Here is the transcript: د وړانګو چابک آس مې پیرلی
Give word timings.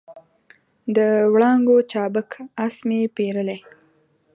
د 0.95 0.97
وړانګو 1.33 1.77
چابک 1.91 2.29
آس 2.65 2.75
مې 2.87 2.99
پیرلی 3.15 3.57